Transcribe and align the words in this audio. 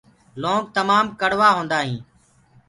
لونٚگ 0.41 0.65
تمآم 0.77 1.05
ڪڙوآ 1.19 1.49
هوندآ 1.55 1.79
هينٚ 1.87 2.03